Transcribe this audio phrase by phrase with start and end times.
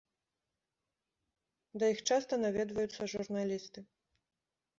[1.83, 3.79] Да іх часта наведваюцца журналісты.